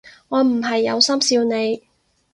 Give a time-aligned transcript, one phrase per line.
[0.29, 1.83] 我唔係有心笑你